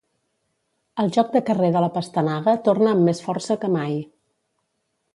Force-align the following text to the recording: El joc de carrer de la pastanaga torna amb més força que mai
El 1.03 1.11
joc 1.17 1.29
de 1.35 1.43
carrer 1.51 1.69
de 1.77 1.85
la 1.85 1.91
pastanaga 1.99 2.57
torna 2.71 2.91
amb 2.97 3.09
més 3.13 3.25
força 3.29 3.63
que 3.65 3.73
mai 3.81 3.97